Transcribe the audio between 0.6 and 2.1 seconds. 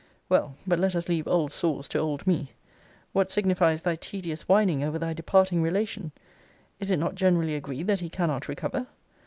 but let us leave old saws to